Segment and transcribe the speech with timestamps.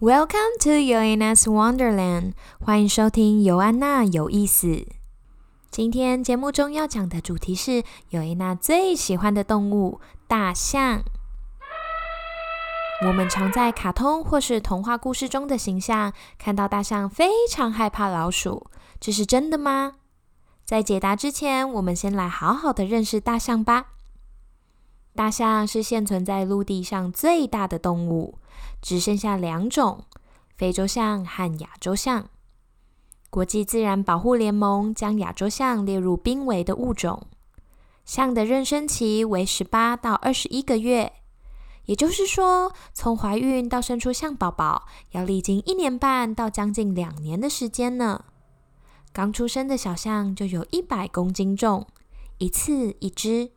[0.00, 4.84] Welcome to Yoanna's Wonderland，欢迎收听尤安娜有意思。
[5.70, 11.04] 今天节目中要讲的主题是尤安娜最喜欢的动物——大象。
[13.04, 19.94] 我们常在卡通或是童话故事中的形象看到大象非常害怕老鼠，这是真的吗？
[20.64, 23.86] 在解答之前，我们先来好好的认识大象吧。
[25.16, 28.38] 大象是现存在陆地上最大的动物。
[28.80, 30.04] 只剩下两种：
[30.56, 32.28] 非洲象和亚洲象。
[33.30, 37.26] 国际自然保护联盟将亚洲象列入濒危的物种。
[38.04, 41.12] 象的妊娠期为十八到二十一个月，
[41.86, 48.24] 也就是说，从怀孕到生出象宝宝要历经一年半到将近两年的时间呢。
[49.12, 51.86] 刚出生的小象就有一百公斤重，
[52.38, 53.50] 一次一只。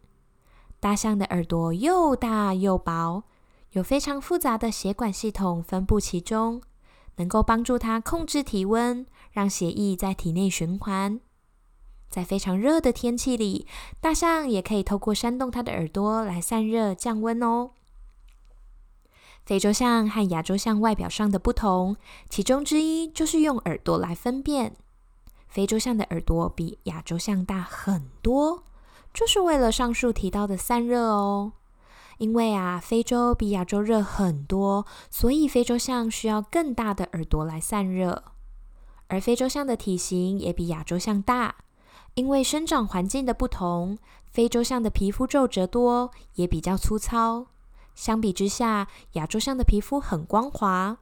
[0.79, 3.23] 大象的耳朵又大又薄。
[3.71, 6.61] 有非常复杂的血管系统分布其中，
[7.17, 11.19] 能够帮助它控制体温，让血液在体内循环。
[12.09, 13.67] 在非常热的天气里，
[13.99, 17.71] 大象也可以透过扇动它的耳朵来散热降温哦。
[19.45, 21.95] 非洲象和亚洲象外表上的不同，
[22.29, 24.75] 其中之一就是用耳朵来分辨。
[25.47, 28.63] 非洲象的耳朵比亚洲象大很多，
[29.13, 31.53] 就是为了上述提到的散热哦。
[32.17, 38.23] 因为啊，非洲比亚洲热很多，所以非洲象需要更大的耳朵来散热。
[39.07, 41.55] 而非洲象的体型也比亚洲象大，
[42.15, 47.45] 因为生长环境的不同，非洲象的皮肤皱褶多，也比较粗糙。
[47.95, 50.99] 相比之下，亚洲象的皮肤很光滑。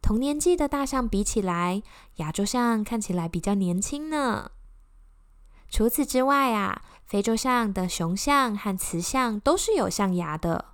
[0.00, 1.82] 同年纪的大象比起来，
[2.16, 4.52] 亚洲象看起来比较年轻呢。
[5.68, 6.82] 除此之外啊。
[7.06, 10.72] 非洲象的雄象和雌象都是有象牙的，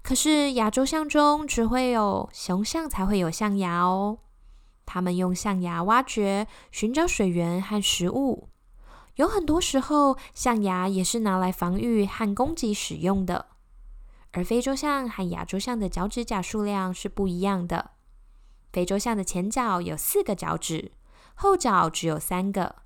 [0.00, 4.18] 可是亚洲象中只会有雄象才会有象牙哦。
[4.86, 8.48] 它们用象牙挖掘、寻找水源和食物，
[9.16, 13.46] 有很多时候象牙也是拿来防御和攻击使用的。
[14.32, 17.92] 而非洲象和亚洲象的脚趾甲数量是不一样的，
[18.72, 20.92] 非洲象的前脚有四个脚趾，
[21.34, 22.76] 后脚只有三个。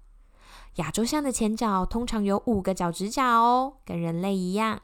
[0.77, 4.83] 亚洲象的前脚通常有五个脚趾甲哦，跟人类一样。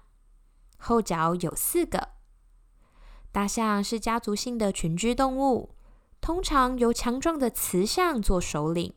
[0.79, 2.09] 后脚有四个。
[3.31, 5.75] 大象是家族性的群居动物，
[6.21, 8.95] 通常由强壮的雌象做首领，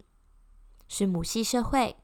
[0.87, 1.97] 是母系社会。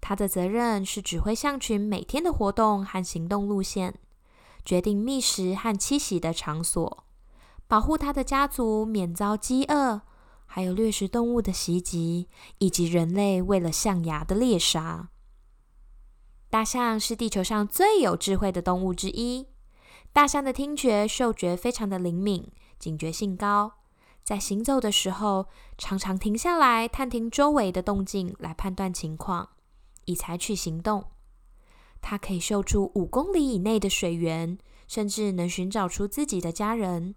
[0.00, 3.98] 它的责任是指挥象群每天的活动和行动路线，
[4.64, 7.04] 决定觅食和栖息的场所，
[7.66, 10.02] 保护它的家族免遭饥饿。
[10.46, 12.28] 还有掠食动物的袭击，
[12.58, 15.08] 以及人类为了象牙的猎杀。
[16.50, 19.46] 大象是地球上最有智慧的动物之一。
[20.12, 23.78] 大象的听觉、嗅觉非常的灵敏，警觉性高。
[24.22, 25.46] 在行走的时候，
[25.78, 29.48] 常常停下来探听周围的动静，来判断情况，
[30.04, 31.11] 以采取行动。
[32.02, 37.14] 它可以嗅出五公里以内的水源，甚至能寻找出自己的家人。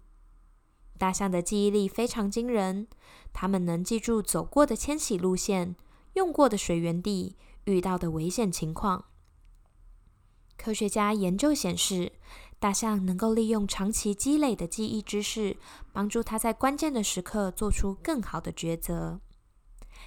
[0.96, 2.88] 大象的记忆力非常惊人，
[3.34, 5.76] 它们能记住走过的迁徙路线、
[6.14, 9.04] 用过的水源地、遇到的危险情况。
[10.56, 12.12] 科学家研究显示，
[12.58, 15.58] 大象能够利用长期积累的记忆知识，
[15.92, 19.20] 帮助它在关键的时刻做出更好的抉择。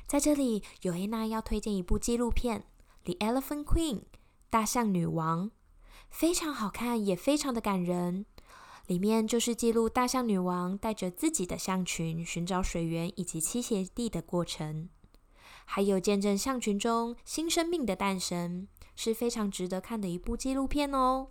[0.08, 2.62] 在这里，有黑娜要推荐一部纪录片
[3.04, 3.96] 《The Elephant Queen》
[4.50, 5.52] （大象女王），
[6.10, 8.26] 非常好看，也非常的感人。
[8.88, 14.90] 里面就是记录大象女王带着自己的象群寻找水源以及栖息地的过程，
[15.66, 21.28] 还有见证象群中新生命的诞生，是非常值得看的一部纪录片哦。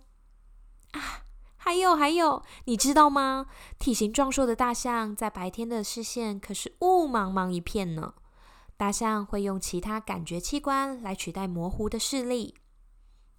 [0.91, 1.25] 啊，
[1.57, 3.47] 还有还有，你知道吗？
[3.77, 8.13] 体型壮硕的大象在白天的视线可是雾茫茫一片呢。
[8.77, 12.55] 大象会用其他感觉器官来取代模糊的视力。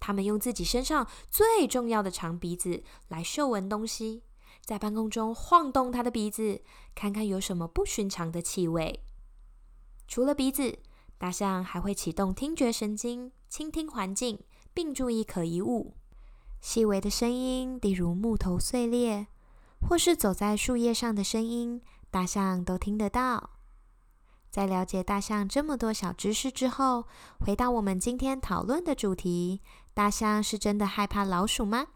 [0.01, 4.23] 他们用自己身上最重要的长鼻子来嗅闻东西，
[4.65, 6.61] 在半空中晃动它的鼻子，
[6.93, 9.05] 看看有什么不寻常的气味。
[10.07, 10.79] 除了鼻子，
[11.17, 14.39] 大象还会启动听觉神经，倾听环境，
[14.73, 15.93] 并注意可疑物。
[16.59, 19.27] 细微的声音，例如木头碎裂，
[19.87, 23.51] 或是走在树叶上的声音，大象都听得到。
[24.49, 27.05] 在了解大象这么多小知识之后，
[27.39, 29.61] 回到我们今天讨论的主题。
[29.93, 31.87] 大象是真的害怕老鼠吗？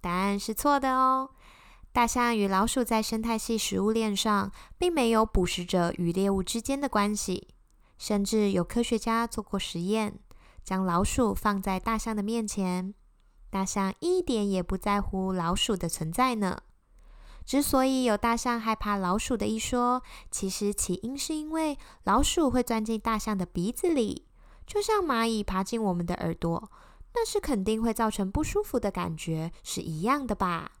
[0.00, 1.30] 答案是错的哦。
[1.92, 7.48] 大象与老鼠在生态系食物链上，并没有捕食者与猎物之间的关系。
[7.96, 10.18] 甚至有科学家做过实验，
[10.64, 12.92] 将老鼠放在大象的面前，
[13.50, 16.58] 大象一点也不在乎老鼠的存在呢。
[17.44, 24.26] 之所以有大象害怕老鼠的一说，其实起因是因为老鼠会钻进大象的鼻子里，
[24.66, 26.70] 就像蚂蚁爬进我们的耳朵，
[27.14, 30.72] 那是肯定会造成不舒服的感觉，是一样的吧。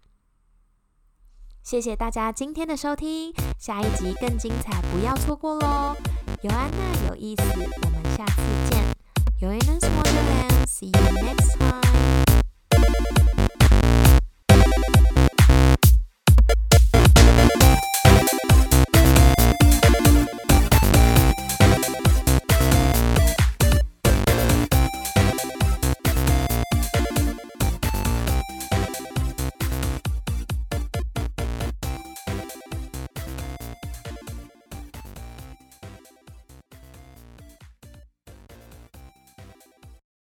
[1.62, 5.96] 谢谢大家今天的收听，下一集更精彩，不要错过喽！
[6.42, 8.84] 有安娜有意思，我们下次见。
[9.40, 12.23] 有 Anna's Wonderland，see you next time。